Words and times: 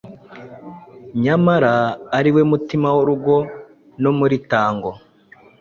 Nyamara 1.23 1.73
ari 2.17 2.29
we 2.35 2.41
mutima 2.51 2.87
w’urugo 2.95 3.35
numurtango, 4.01 4.89